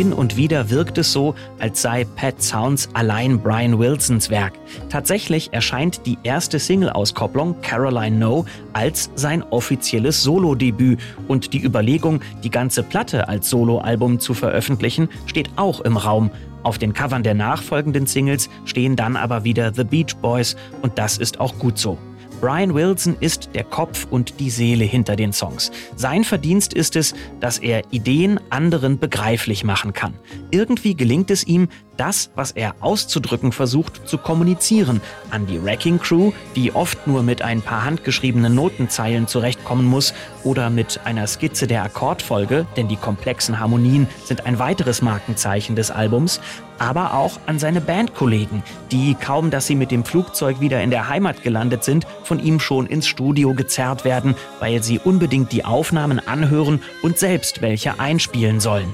Hin 0.00 0.14
und 0.14 0.38
wieder 0.38 0.70
wirkt 0.70 0.96
es 0.96 1.12
so, 1.12 1.34
als 1.58 1.82
sei 1.82 2.06
Pat 2.16 2.40
Sounds 2.40 2.88
allein 2.94 3.38
Brian 3.38 3.78
Wilsons 3.78 4.30
Werk. 4.30 4.54
Tatsächlich 4.88 5.52
erscheint 5.52 6.06
die 6.06 6.16
erste 6.22 6.58
Single-Auskopplung 6.58 7.60
Caroline 7.60 8.16
No 8.16 8.46
als 8.72 9.10
sein 9.14 9.42
offizielles 9.42 10.22
Solo-Debüt 10.22 10.98
und 11.28 11.52
die 11.52 11.62
Überlegung, 11.62 12.22
die 12.42 12.48
ganze 12.48 12.82
Platte 12.82 13.28
als 13.28 13.50
Soloalbum 13.50 14.18
zu 14.20 14.32
veröffentlichen, 14.32 15.06
steht 15.26 15.50
auch 15.56 15.82
im 15.82 15.98
Raum. 15.98 16.30
Auf 16.62 16.78
den 16.78 16.94
Covern 16.94 17.22
der 17.22 17.34
nachfolgenden 17.34 18.06
Singles 18.06 18.48
stehen 18.64 18.96
dann 18.96 19.16
aber 19.16 19.44
wieder 19.44 19.74
The 19.74 19.84
Beach 19.84 20.16
Boys 20.22 20.56
und 20.80 20.96
das 20.96 21.18
ist 21.18 21.40
auch 21.40 21.58
gut 21.58 21.76
so. 21.76 21.98
Brian 22.40 22.74
Wilson 22.74 23.16
ist 23.20 23.50
der 23.54 23.64
Kopf 23.64 24.06
und 24.08 24.40
die 24.40 24.48
Seele 24.48 24.84
hinter 24.84 25.14
den 25.14 25.32
Songs. 25.32 25.70
Sein 25.96 26.24
Verdienst 26.24 26.72
ist 26.72 26.96
es, 26.96 27.14
dass 27.38 27.58
er 27.58 27.82
Ideen 27.90 28.40
anderen 28.48 28.98
begreiflich 28.98 29.62
machen 29.62 29.92
kann. 29.92 30.14
Irgendwie 30.50 30.94
gelingt 30.94 31.30
es 31.30 31.46
ihm, 31.46 31.68
das, 32.00 32.30
was 32.34 32.52
er 32.52 32.74
auszudrücken 32.80 33.52
versucht, 33.52 34.08
zu 34.08 34.16
kommunizieren 34.16 35.02
an 35.30 35.46
die 35.46 35.62
Wrecking 35.62 35.98
Crew, 35.98 36.32
die 36.56 36.72
oft 36.74 37.06
nur 37.06 37.22
mit 37.22 37.42
ein 37.42 37.60
paar 37.60 37.84
handgeschriebenen 37.84 38.54
Notenzeilen 38.54 39.26
zurechtkommen 39.26 39.84
muss 39.84 40.14
oder 40.42 40.70
mit 40.70 41.00
einer 41.04 41.26
Skizze 41.26 41.66
der 41.66 41.84
Akkordfolge, 41.84 42.66
denn 42.76 42.88
die 42.88 42.96
komplexen 42.96 43.60
Harmonien 43.60 44.08
sind 44.24 44.46
ein 44.46 44.58
weiteres 44.58 45.02
Markenzeichen 45.02 45.76
des 45.76 45.90
Albums, 45.90 46.40
aber 46.78 47.12
auch 47.12 47.38
an 47.44 47.58
seine 47.58 47.82
Bandkollegen, 47.82 48.62
die 48.90 49.14
kaum, 49.14 49.50
dass 49.50 49.66
sie 49.66 49.74
mit 49.74 49.90
dem 49.90 50.06
Flugzeug 50.06 50.60
wieder 50.60 50.82
in 50.82 50.90
der 50.90 51.08
Heimat 51.08 51.42
gelandet 51.42 51.84
sind, 51.84 52.06
von 52.24 52.40
ihm 52.40 52.60
schon 52.60 52.86
ins 52.86 53.06
Studio 53.06 53.52
gezerrt 53.52 54.06
werden, 54.06 54.34
weil 54.58 54.82
sie 54.82 54.98
unbedingt 54.98 55.52
die 55.52 55.66
Aufnahmen 55.66 56.18
anhören 56.26 56.82
und 57.02 57.18
selbst 57.18 57.60
welche 57.60 58.00
einspielen 58.00 58.58
sollen. 58.58 58.90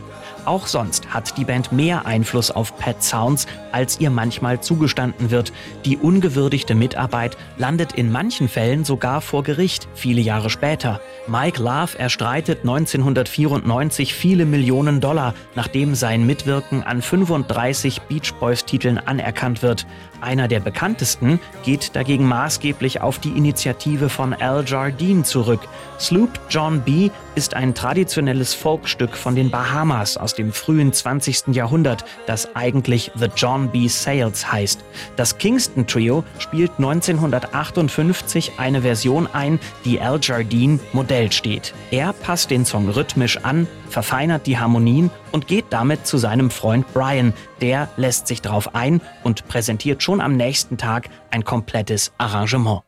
Auch 0.47 0.69
sonst 0.69 1.09
hat 1.13 1.37
die 1.37 1.45
Band 1.45 1.73
mehr 1.73 2.07
Einfluss 2.07 2.53
auf 2.53 2.79
Pat 2.79 3.03
Sounds, 3.03 3.49
als 3.73 3.99
ihr 3.99 4.11
manchmal 4.11 4.61
zugestanden 4.61 5.33
wird. 5.33 5.53
Die 5.85 5.97
ungewürdigte 5.97 6.77
Mitarbeit 6.77 7.37
landet 7.59 7.93
in 7.93 8.13
manchen 8.13 8.49
Fällen 8.49 8.85
sogar 8.85 9.21
vor 9.21 9.43
Gericht, 9.43 9.89
viele 9.95 10.21
Jahre 10.21 10.49
später. 10.49 11.01
Mike 11.27 11.61
Love 11.61 11.99
erstreitet 11.99 12.61
1994 12.61 14.15
viele 14.15 14.47
Millionen 14.47 15.01
Dollar, 15.01 15.35
nachdem 15.57 15.97
sein 15.97 16.25
Mitwirken 16.25 16.85
an 16.85 17.03
35 17.03 18.03
Beach 18.03 18.33
Boys 18.39 18.65
Titeln 18.65 18.99
anerkannt 18.99 19.63
wird. 19.63 19.85
Einer 20.21 20.47
der 20.47 20.61
bekanntesten 20.61 21.41
geht 21.65 21.97
dagegen 21.97 22.27
maßgeblich 22.27 23.01
auf 23.01 23.19
die 23.19 23.37
Initiative 23.37 24.09
von 24.09 24.33
Al 24.33 24.65
Jardine 24.65 25.25
zurück. 25.25 25.61
Sloop 25.99 26.31
John 26.49 26.83
B. 26.83 27.11
ist 27.37 27.55
ein 27.55 27.75
traditionelles 27.75 28.55
Folkstück 28.55 29.15
von 29.15 29.37
den 29.37 29.51
Bahamas 29.51 30.17
aus 30.17 30.35
dem 30.35 30.53
frühen 30.53 30.93
20. 30.93 31.55
Jahrhundert, 31.55 32.05
das 32.27 32.57
eigentlich 32.57 33.13
The 33.15 33.29
John 33.37 33.69
B. 33.71 33.89
Sales 33.89 34.51
heißt. 34.51 34.83
Das 35.17 35.37
Kingston 35.37 35.87
Trio 35.87 36.25
spielt 36.39 36.73
1958 36.79 38.53
eine 38.57 38.83
Version 38.83 39.29
ein, 39.31 39.61
die 39.85 40.01
Al 40.01 40.19
Jardine 40.21 40.81
Modell 40.95 41.31
steht. 41.31 41.75
Er 41.91 42.15
passt 42.15 42.51
den 42.51 42.65
Song 42.65 42.89
rhythmisch 42.89 43.37
an, 43.45 43.69
verfeinert 43.91 44.47
die 44.47 44.59
Harmonien 44.59 45.11
und 45.31 45.47
geht 45.47 45.67
damit 45.71 46.07
zu 46.07 46.17
seinem 46.17 46.51
Freund 46.51 46.91
Brian. 46.95 47.35
Der 47.61 47.91
lässt 47.99 48.29
sich 48.29 48.41
darauf 48.41 48.75
ein 48.75 49.03
und 49.23 49.47
präsentiert 49.47 50.03
schon 50.03 50.23
am 50.23 50.37
nächsten 50.37 50.79
Tag 50.79 51.11
ein 51.31 51.45
komplettes 51.45 52.13
Arrangement. 52.17 52.83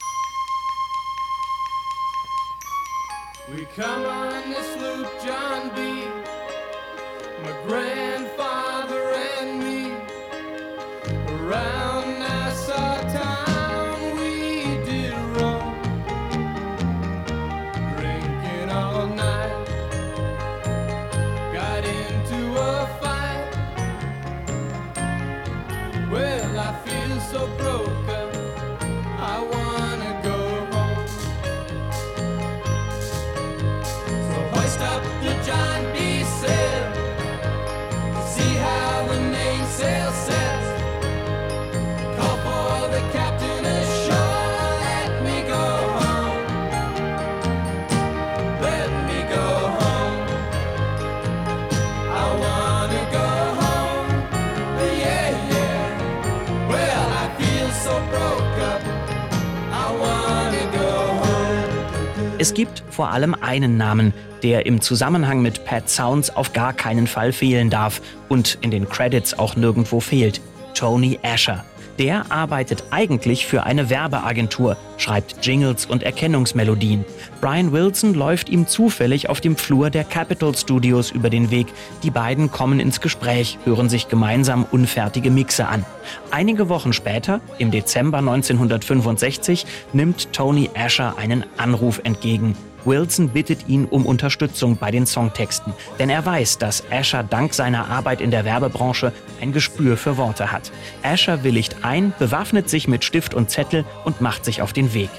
Es 62.41 62.55
gibt 62.55 62.85
vor 62.91 63.11
allem 63.11 63.35
einen 63.35 63.77
Namen, 63.77 64.15
der 64.45 64.65
im 64.65 64.81
Zusammenhang 64.81 65.43
mit 65.43 65.65
Pat 65.65 65.89
Sounds 65.89 66.31
auf 66.31 66.53
gar 66.53 66.73
keinen 66.73 67.09
Fall 67.09 67.33
fehlen 67.33 67.69
darf 67.69 68.01
und 68.29 68.59
in 68.61 68.71
den 68.71 68.89
Credits 68.89 69.37
auch 69.37 69.57
nirgendwo 69.57 69.99
fehlt. 69.99 70.41
Tony 70.73 71.19
Asher. 71.25 71.65
Der 71.99 72.31
arbeitet 72.31 72.85
eigentlich 72.91 73.47
für 73.47 73.65
eine 73.65 73.91
Werbeagentur, 73.91 74.77
schreibt 74.99 75.45
Jingles 75.45 75.85
und 75.85 76.05
Erkennungsmelodien. 76.05 77.05
Brian 77.41 77.73
Wilson 77.73 78.15
läuft 78.15 78.49
ihm 78.49 78.69
zufällig 78.69 79.29
auf 79.29 79.41
dem 79.41 79.57
Flur 79.57 79.91
der 79.91 80.05
Capitol 80.05 80.57
Studios 80.57 81.11
über 81.11 81.29
den 81.29 81.51
Weg. 81.51 81.67
Die 82.05 82.11
beiden 82.11 82.53
kommen 82.53 82.79
ins 82.79 83.01
Gespräch, 83.01 83.59
hören 83.65 83.89
sich 83.89 84.09
gemeinsam 84.09 84.65
unfertige 84.71 85.33
Mixe 85.33 85.67
an. 85.67 85.85
Einige 86.31 86.69
Wochen 86.69 86.93
später, 86.93 87.41
im 87.59 87.73
Dezember 87.73 88.19
1965, 88.19 89.67
nimmt 89.93 90.33
Tony 90.33 90.71
Asher 90.75 91.19
einen 91.19 91.45
Anruf 91.57 92.01
entgegen. 92.05 92.57
Wilson 92.89 93.29
bittet 93.29 93.69
ihn 93.69 93.85
um 93.85 94.07
Unterstützung 94.07 94.77
bei 94.77 94.91
den 94.91 95.07
Songtexten, 95.07 95.75
denn 95.99 96.11
er 96.11 96.25
weiß, 96.25 96.59
dass 96.59 96.83
Asher 96.91 97.23
dank 97.23 97.55
seiner 97.55 97.89
Arbeit 97.89 98.21
in 98.21 98.31
der 98.31 98.45
Werbebranche 98.45 99.13
ein 99.41 99.53
Gespür 99.53 99.97
für 99.97 100.17
Worte 100.17 100.51
hat. 100.51 100.73
Asher 101.03 101.45
willigt 101.45 101.85
ein, 101.85 102.13
bewaffnet 102.19 102.69
sich 102.69 102.89
mit 102.89 103.05
Stift 103.05 103.35
und 103.35 103.51
Zettel 103.51 103.85
und 104.05 104.21
macht 104.21 104.45
sich 104.45 104.63
auf 104.63 104.73
den 104.73 104.95
Weg. 104.95 105.11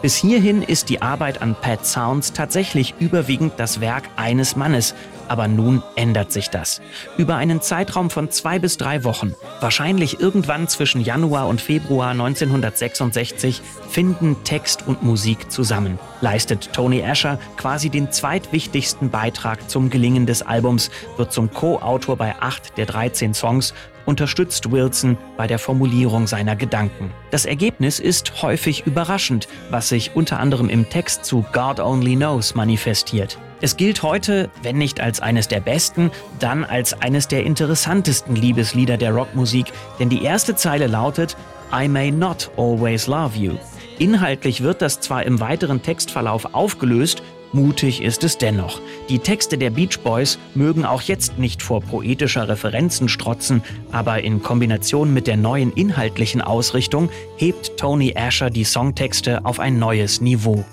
Bis 0.00 0.16
hierhin 0.16 0.62
ist 0.62 0.88
die 0.88 1.02
Arbeit 1.02 1.42
an 1.42 1.54
Pat 1.60 1.86
Sounds 1.86 2.32
tatsächlich 2.32 2.94
überwiegend 2.98 3.54
das 3.56 3.80
Werk 3.80 4.04
eines 4.16 4.56
Mannes, 4.56 4.94
aber 5.28 5.48
nun 5.48 5.82
ändert 5.96 6.32
sich 6.32 6.48
das. 6.48 6.80
Über 7.16 7.36
einen 7.36 7.60
Zeitraum 7.60 8.10
von 8.10 8.30
zwei 8.30 8.58
bis 8.58 8.76
drei 8.76 9.04
Wochen, 9.04 9.34
wahrscheinlich 9.60 10.20
irgendwann 10.20 10.68
zwischen 10.68 11.00
Januar 11.00 11.48
und 11.48 11.60
Februar 11.60 12.10
1966, 12.10 13.62
finden 13.88 14.36
Text 14.44 14.86
und 14.86 15.02
Musik 15.02 15.50
zusammen. 15.50 15.98
Leistet 16.20 16.72
Tony 16.72 17.02
Asher 17.02 17.38
quasi 17.56 17.88
den 17.88 18.12
zweitwichtigsten 18.12 19.10
Beitrag 19.10 19.70
zum 19.70 19.90
Gelingen 19.90 20.26
des 20.26 20.42
Albums, 20.42 20.90
wird 21.16 21.32
zum 21.32 21.52
Co-Autor 21.52 22.16
bei 22.16 22.34
acht 22.40 22.76
der 22.76 22.86
13 22.86 23.34
Songs 23.34 23.74
unterstützt 24.06 24.70
Wilson 24.70 25.16
bei 25.36 25.46
der 25.46 25.58
Formulierung 25.58 26.26
seiner 26.26 26.56
Gedanken. 26.56 27.10
Das 27.30 27.44
Ergebnis 27.44 27.98
ist 28.00 28.42
häufig 28.42 28.86
überraschend, 28.86 29.48
was 29.70 29.88
sich 29.88 30.14
unter 30.14 30.38
anderem 30.38 30.68
im 30.68 30.88
Text 30.88 31.24
zu 31.24 31.44
God 31.52 31.80
Only 31.80 32.16
Knows 32.16 32.54
manifestiert. 32.54 33.38
Es 33.60 33.76
gilt 33.76 34.02
heute, 34.02 34.50
wenn 34.62 34.76
nicht 34.76 35.00
als 35.00 35.20
eines 35.20 35.46
der 35.46 35.60
besten, 35.60 36.10
dann 36.40 36.64
als 36.64 37.00
eines 37.00 37.28
der 37.28 37.44
interessantesten 37.44 38.34
Liebeslieder 38.34 38.96
der 38.96 39.12
Rockmusik, 39.12 39.66
denn 39.98 40.08
die 40.08 40.24
erste 40.24 40.56
Zeile 40.56 40.88
lautet 40.88 41.36
I 41.72 41.88
may 41.88 42.10
not 42.10 42.50
always 42.56 43.06
love 43.06 43.38
you. 43.38 43.52
Inhaltlich 43.98 44.62
wird 44.62 44.82
das 44.82 45.00
zwar 45.00 45.22
im 45.22 45.38
weiteren 45.38 45.80
Textverlauf 45.80 46.54
aufgelöst, 46.54 47.22
Mutig 47.52 48.02
ist 48.02 48.24
es 48.24 48.38
dennoch. 48.38 48.80
Die 49.10 49.18
Texte 49.18 49.58
der 49.58 49.70
Beach 49.70 50.00
Boys 50.00 50.38
mögen 50.54 50.86
auch 50.86 51.02
jetzt 51.02 51.38
nicht 51.38 51.62
vor 51.62 51.82
poetischer 51.82 52.48
Referenzen 52.48 53.08
strotzen, 53.08 53.62
aber 53.92 54.22
in 54.22 54.42
Kombination 54.42 55.12
mit 55.12 55.26
der 55.26 55.36
neuen 55.36 55.72
inhaltlichen 55.72 56.40
Ausrichtung 56.40 57.10
hebt 57.36 57.76
Tony 57.76 58.14
Asher 58.16 58.48
die 58.48 58.64
Songtexte 58.64 59.44
auf 59.44 59.60
ein 59.60 59.78
neues 59.78 60.20
Niveau. 60.20 60.64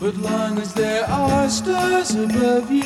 But 0.00 0.16
long 0.18 0.58
as 0.58 0.72
there 0.74 1.04
are 1.08 1.50
stars 1.50 2.14
above 2.14 2.70
you, 2.70 2.84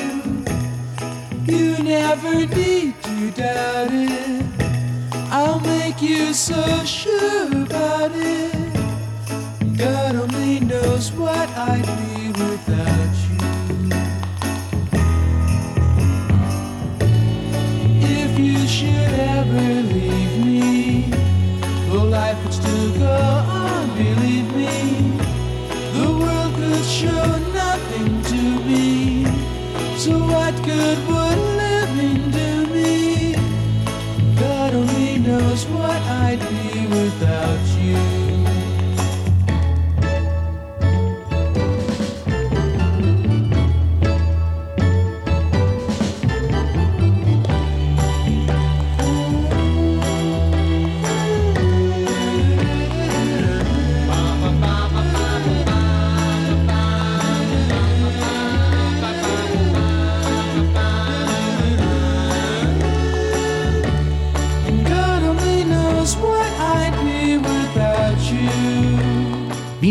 you 1.45 1.77
never 1.83 2.47
need 2.47 2.95
to 3.03 3.31
doubt 3.37 3.91
it. 3.93 4.47
I'll 5.31 5.61
make 5.61 6.01
you 6.01 6.33
so 6.33 6.85
sure 6.87 7.49
about 7.53 8.13
it. 8.15 8.62
Knows 11.03 11.13
what 11.15 11.49
I'd 11.59 11.85
be 11.99 12.29
without 12.29 13.47
you. 13.47 13.52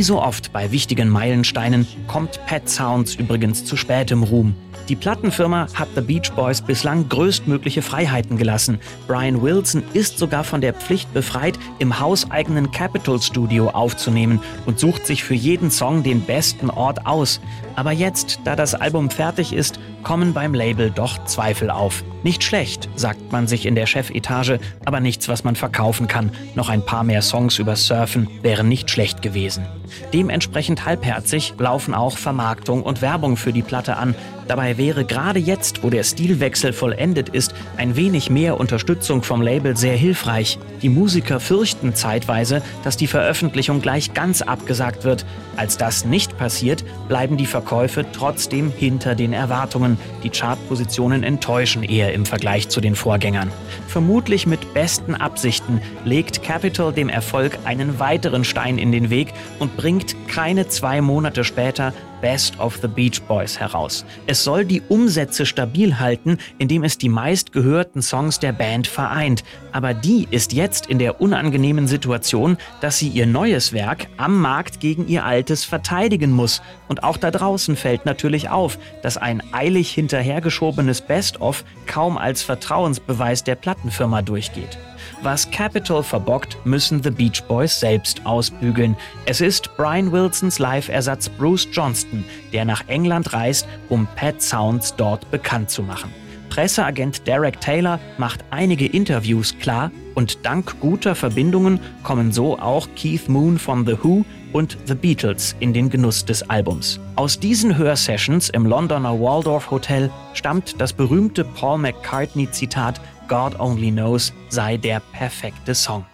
Wie 0.02 0.06
so 0.06 0.20
oft 0.20 0.52
bei 0.52 0.72
wichtigen 0.72 1.10
Meilensteinen 1.10 1.86
kommt 2.08 2.44
Pet 2.48 2.68
Sounds 2.68 3.14
übrigens 3.14 3.66
zu 3.66 3.78
spätem 3.78 4.24
Ruhm. 4.24 4.56
Die 4.90 4.96
Plattenfirma 4.96 5.68
hat 5.76 5.90
The 5.94 6.02
Beach 6.02 6.32
Boys 6.32 6.60
bislang 6.60 7.08
größtmögliche 7.08 7.84
Freiheiten 7.84 8.36
gelassen. 8.36 8.80
Brian 9.06 9.44
Wilson 9.44 9.84
ist 9.94 10.18
sogar 10.18 10.44
von 10.44 10.60
der 10.60 10.74
Pflicht 10.74 11.14
befreit, 11.14 11.60
im 11.78 12.00
hauseigenen 12.00 12.72
Capitol 12.72 13.22
Studio 13.22 13.70
aufzunehmen 13.70 14.40
und 14.66 14.80
sucht 14.80 15.06
sich 15.06 15.24
für 15.24 15.36
jeden 15.36 15.70
Song 15.70 16.02
den 16.02 16.22
besten 16.22 16.72
Ort 16.72 17.06
aus. 17.06 17.40
Aber 17.76 17.92
jetzt, 17.92 18.40
da 18.44 18.56
das 18.56 18.74
Album 18.74 19.12
fertig 19.12 19.54
ist, 19.54 19.80
kommen 20.04 20.34
beim 20.34 20.54
Label 20.54 20.92
doch 20.92 21.24
Zweifel 21.26 21.70
auf. 21.70 22.04
Nicht 22.24 22.44
schlecht, 22.44 22.88
sagt 22.96 23.32
man 23.32 23.48
sich 23.48 23.66
in 23.66 23.74
der 23.74 23.88
Chefetage, 23.88 24.60
aber 24.86 25.00
nichts, 25.00 25.28
was 25.28 25.44
man 25.44 25.56
verkaufen 25.56 26.08
kann. 26.08 26.32
Noch 26.54 26.70
ein 26.70 26.86
paar 26.86 27.04
mehr 27.04 27.24
Songs 27.24 27.58
über 27.58 27.76
Surfen 27.76 28.28
wären 28.44 28.68
nicht 28.68 28.92
schlecht 28.92 29.24
gewesen. 29.24 29.66
Dementsprechend 30.14 30.86
halbherzig 30.86 31.56
laufen 31.58 31.94
auch 31.96 32.18
Vermarktung 32.18 32.84
und 32.84 33.02
Werbung 33.02 33.38
für 33.38 33.52
die 33.52 33.64
Platte 33.64 33.98
an. 33.98 34.16
Dabei 34.48 34.78
wäre 34.78 35.06
gerade 35.06 35.40
jetzt, 35.40 35.84
wo 35.84 35.90
der 35.90 36.04
Stilwechsel 36.04 36.74
vollendet 36.74 37.30
ist, 37.30 37.54
ein 37.78 37.96
wenig 37.96 38.30
mehr 38.30 38.60
Unterstützung 38.60 39.24
vom 39.24 39.42
Label 39.42 39.76
sehr 39.78 39.96
hilfreich. 39.96 40.60
Die 40.82 40.90
Musiker 40.90 41.40
fürchten 41.40 41.96
zeitweise, 41.96 42.62
dass 42.84 42.98
die 42.98 43.08
Veröffentlichung 43.08 43.82
gleich 43.82 44.14
ganz 44.14 44.42
abgesagt 44.42 45.06
wird. 45.06 45.26
Als 45.56 45.78
das 45.78 46.06
nicht 46.06 46.38
passiert, 46.38 46.84
bleiben 47.08 47.38
die 47.38 47.46
Verkäufe 47.46 48.06
trotzdem 48.12 48.72
hinter 48.76 49.16
den 49.16 49.34
Erwartungen. 49.34 49.91
Die 50.24 50.30
Chartpositionen 50.30 51.24
enttäuschen 51.24 51.84
eher 51.84 52.14
im 52.14 52.26
Vergleich 52.26 52.70
zu 52.70 52.82
den 52.82 52.96
Vorgängern. 52.96 53.52
Vermutlich 53.88 54.48
mit 54.48 54.74
besten 54.74 55.16
Absichten 55.16 55.82
legt 56.06 56.44
Capitol 56.44 56.94
dem 56.94 57.10
Erfolg 57.10 57.60
einen 57.66 58.00
weiteren 58.00 58.44
Stein 58.44 58.78
in 58.78 58.92
den 58.92 59.10
Weg 59.10 59.34
und 59.60 59.78
bringt 59.78 60.16
keine 60.28 60.68
zwei 60.68 61.02
Monate 61.02 61.44
später 61.44 61.94
Best 62.22 62.60
of 62.60 62.78
the 62.82 62.88
Beach 62.88 63.22
Boys 63.24 63.60
heraus. 63.60 64.06
Es 64.28 64.44
soll 64.44 64.64
die 64.64 64.82
Umsätze 64.88 65.46
stabil 65.46 66.00
halten, 66.00 66.38
indem 66.60 66.84
es 66.84 66.98
die 66.98 67.10
meistgehörten 67.10 68.02
Songs 68.02 68.40
der 68.40 68.54
Band 68.54 68.88
vereint. 68.88 69.44
Aber 69.72 69.94
die 69.94 70.28
ist 70.30 70.54
jetzt 70.54 70.86
in 70.86 71.00
der 71.00 71.20
unangenehmen 71.20 71.88
Situation, 71.88 72.58
dass 72.80 73.00
sie 73.00 73.08
ihr 73.08 73.26
neues 73.26 73.74
Werk 73.74 74.08
am 74.18 74.40
Markt 74.40 74.80
gegen 74.80 75.08
ihr 75.08 75.26
altes 75.26 75.64
verteidigen 75.64 76.32
muss. 76.32 76.62
Und 76.88 77.04
auch 77.04 77.18
da 77.18 77.32
draußen 77.32 77.76
fällt 77.76 78.06
natürlich 78.06 78.50
auf, 78.50 78.78
dass 79.02 79.18
ein 79.18 79.42
eilig 79.52 79.92
hinterhergeschobenes 79.92 81.02
Best-of 81.02 81.66
kaum 81.88 82.18
als 82.18 82.44
Vertrauensbeweis 82.44 83.44
der 83.44 83.56
Plattenfirma 83.56 84.22
durchgeht. 84.22 84.78
Was 85.24 85.50
Capitol 85.52 86.02
verbockt, 86.04 86.58
müssen 86.66 87.04
The 87.04 87.12
Beach 87.12 87.44
Boys 87.48 87.80
selbst 87.80 88.26
ausbügeln. 88.26 88.96
Es 89.26 89.40
ist 89.40 89.70
Brian 89.78 90.12
Wilsons 90.12 90.58
Live-Ersatz 90.58 91.30
Bruce 91.30 91.68
Johnston, 91.72 92.11
der 92.54 92.66
nach 92.66 92.88
England 92.88 93.34
reist, 93.34 93.68
um 93.90 94.08
Pet 94.16 94.42
Sounds 94.42 94.96
dort 94.96 95.30
bekannt 95.32 95.70
zu 95.70 95.84
machen. 95.84 96.14
Presseagent 96.52 97.26
Derek 97.28 97.62
Taylor 97.62 97.98
macht 98.18 98.44
einige 98.50 98.86
Interviews 98.86 99.58
klar 99.60 99.90
und 100.16 100.46
dank 100.46 100.82
guter 100.82 101.16
Verbindungen 101.16 101.80
kommen 102.04 102.34
so 102.34 102.60
auch 102.60 102.90
Keith 102.96 103.30
Moon 103.30 103.58
von 103.58 103.86
The 103.86 103.96
Who 104.04 104.26
und 104.52 104.78
The 104.86 104.96
Beatles 104.96 105.56
in 105.62 105.72
den 105.72 105.90
Genuss 105.90 106.26
des 106.26 106.44
Albums. 106.50 107.00
Aus 107.16 107.40
diesen 107.40 107.78
Hörsessions 107.78 108.50
im 108.50 108.66
Londoner 108.66 109.18
Waldorf 109.18 109.72
Hotel 109.72 110.10
stammt 110.34 110.80
das 110.82 110.92
berühmte 110.92 111.46
Paul 111.46 111.78
McCartney-Zitat 111.78 113.00
God 113.30 113.58
Only 113.58 113.92
Knows 113.92 114.34
sei 114.50 114.76
der 114.76 115.02
perfekte 115.14 115.74
Song. 115.74 116.06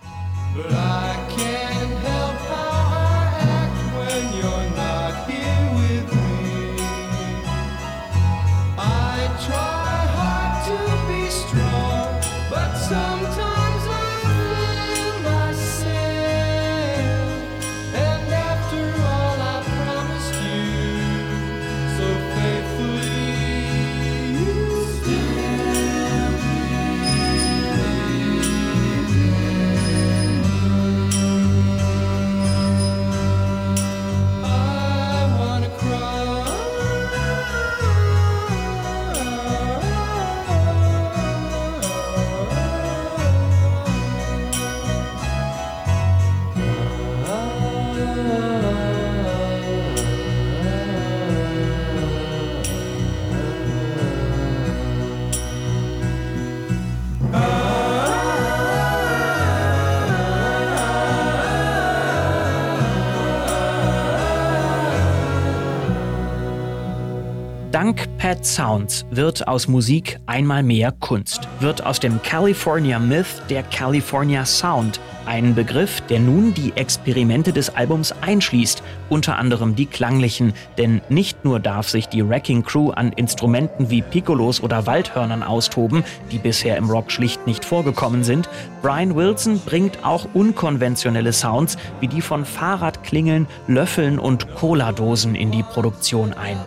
Dank 67.97 68.17
Pat 68.19 68.45
Sounds 68.45 69.05
wird 69.09 69.47
aus 69.47 69.67
Musik 69.67 70.19
einmal 70.27 70.61
mehr 70.61 70.91
Kunst, 70.91 71.47
wird 71.59 71.83
aus 71.83 71.99
dem 71.99 72.21
California 72.21 72.99
Myth 72.99 73.41
der 73.49 73.63
California 73.63 74.45
Sound, 74.45 74.99
ein 75.25 75.55
Begriff, 75.55 76.01
der 76.01 76.19
nun 76.19 76.53
die 76.53 76.73
Experimente 76.75 77.53
des 77.53 77.75
Albums 77.75 78.13
einschließt, 78.21 78.83
unter 79.09 79.37
anderem 79.37 79.75
die 79.75 79.87
klanglichen, 79.87 80.53
denn 80.77 81.01
nicht 81.09 81.43
nur 81.43 81.59
darf 81.59 81.89
sich 81.89 82.07
die 82.07 82.27
Wrecking 82.27 82.63
Crew 82.63 82.91
an 82.91 83.11
Instrumenten 83.13 83.89
wie 83.89 84.03
Piccolos 84.03 84.61
oder 84.61 84.85
Waldhörnern 84.85 85.41
austoben, 85.41 86.03
die 86.31 86.37
bisher 86.37 86.77
im 86.77 86.91
Rock 86.91 87.11
schlicht 87.11 87.47
nicht 87.47 87.65
vorgekommen 87.65 88.23
sind, 88.23 88.47
Brian 88.83 89.15
Wilson 89.15 89.59
bringt 89.59 90.05
auch 90.05 90.27
unkonventionelle 90.35 91.33
Sounds 91.33 91.77
wie 91.99 92.07
die 92.07 92.21
von 92.21 92.45
Fahrradklingeln, 92.45 93.47
Löffeln 93.67 94.19
und 94.19 94.53
Cola-Dosen 94.55 95.33
in 95.33 95.49
die 95.49 95.63
Produktion 95.63 96.33
ein. 96.33 96.57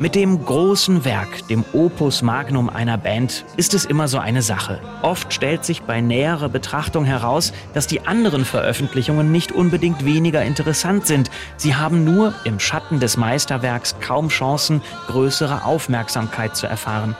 Mit 0.00 0.16
dem 0.16 0.44
großen 0.44 1.04
Werk, 1.04 1.46
dem 1.46 1.64
Opus 1.72 2.20
Magnum 2.20 2.68
einer 2.68 2.98
Band, 2.98 3.44
ist 3.56 3.74
es 3.74 3.84
immer 3.84 4.08
so 4.08 4.18
eine 4.18 4.42
Sache. 4.42 4.80
Oft 5.02 5.32
stellt 5.32 5.64
sich 5.64 5.82
bei 5.82 6.00
näherer 6.00 6.48
Betrachtung 6.48 7.04
heraus, 7.04 7.52
dass 7.74 7.86
die 7.86 8.04
anderen 8.04 8.44
Veröffentlichungen 8.44 9.30
nicht 9.30 9.52
unbedingt 9.52 10.04
weniger 10.04 10.42
interessant 10.42 11.06
sind. 11.06 11.30
Sie 11.56 11.76
haben 11.76 12.02
nur 12.02 12.34
im 12.44 12.58
Schatten 12.58 12.98
des 12.98 13.16
Meisterwerks 13.16 13.94
kaum 14.00 14.30
Chancen, 14.30 14.82
größere 15.06 15.64
Aufmerksamkeit 15.64 16.56
zu 16.56 16.66
erfahren. 16.66 17.14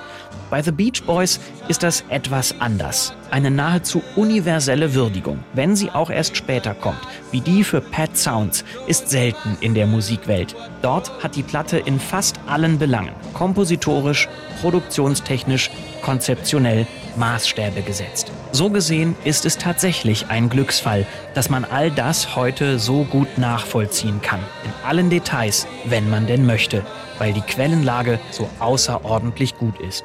Bei 0.51 0.61
The 0.61 0.73
Beach 0.73 1.05
Boys 1.07 1.39
ist 1.69 1.85
das 1.85 2.05
etwas 2.09 2.61
anders. 2.61 3.15
Eine 3.31 3.51
nahezu 3.51 4.03
universelle 4.17 4.95
Würdigung, 4.95 5.41
wenn 5.55 5.75
sie 5.75 5.91
auch 5.91 6.11
erst 6.11 6.37
später 6.37 6.75
kommt, 6.75 7.01
wie 7.33 7.41
die 7.41 7.65
für 7.65 7.81
Pat 7.81 8.17
Sounds, 8.17 8.65
ist 8.87 9.09
selten 9.09 9.57
in 9.61 9.75
der 9.75 9.87
Musikwelt. 9.87 10.55
Dort 10.83 11.11
hat 11.23 11.35
die 11.35 11.43
Platte 11.43 11.79
in 11.79 11.99
fast 11.99 12.39
allen 12.47 12.79
Belangen, 12.79 13.15
kompositorisch, 13.33 14.29
produktionstechnisch, 14.61 15.71
konzeptionell 16.03 16.87
Maßstäbe 17.17 17.83
gesetzt. 17.83 18.31
So 18.53 18.71
gesehen 18.71 19.17
ist 19.25 19.47
es 19.47 19.59
tatsächlich 19.59 20.27
ein 20.29 20.49
Glücksfall, 20.49 21.07
dass 21.35 21.51
man 21.51 21.65
all 21.65 21.91
das 21.91 22.37
heute 22.37 22.79
so 22.79 23.05
gut 23.05 23.39
nachvollziehen 23.39 24.21
kann, 24.23 24.41
in 24.65 24.89
allen 24.89 25.11
Details, 25.11 25.67
wenn 25.85 26.09
man 26.09 26.27
denn 26.27 26.47
möchte, 26.47 26.83
weil 27.19 27.33
die 27.33 27.41
Quellenlage 27.41 28.21
so 28.31 28.49
außerordentlich 28.61 29.57
gut 29.57 29.81
ist 29.81 30.05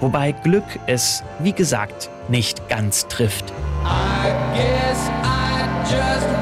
wobei 0.00 0.32
Glück 0.32 0.64
es, 0.86 1.22
wie 1.38 1.52
gesagt, 1.52 2.10
nicht 2.28 2.68
ganz 2.68 3.06
trifft. 3.08 3.52
I 3.84 4.32
guess 4.54 5.08
I 5.22 6.35